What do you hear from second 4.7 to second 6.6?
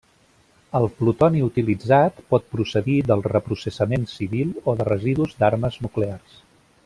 o de residus d'armes nuclears.